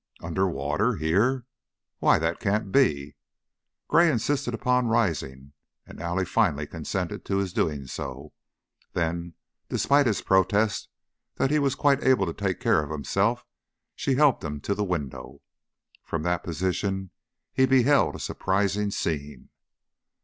[0.23, 0.95] "Under water?
[0.95, 1.45] Here?
[1.99, 3.15] Why, that can't be."
[3.87, 5.53] Gray insisted upon rising,
[5.85, 8.33] and Allie finally consented to his doing so;
[8.93, 9.35] then,
[9.69, 10.89] despite his protest
[11.35, 13.45] that he was quite able to take care of himself,
[13.95, 15.43] she helped him to the window.
[16.03, 17.11] From that position
[17.53, 19.49] he beheld a surprising scene.